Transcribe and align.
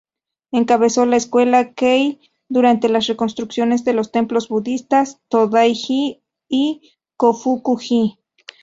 Encabezó 0.51 1.05
la 1.05 1.15
Escuela 1.17 1.73
Kei 1.75 2.19
durante 2.49 2.89
las 2.89 3.05
reconstrucciones 3.05 3.85
de 3.85 3.93
los 3.93 4.11
templos 4.11 4.47
budistas 4.49 5.19
Tōdai-ji 5.29 6.23
y 6.49 6.93
Kōfuku-ji. 7.19 8.17